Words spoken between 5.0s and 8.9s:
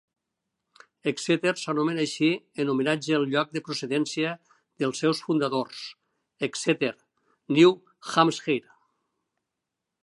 seus fundadors, Exeter (New Hampshire).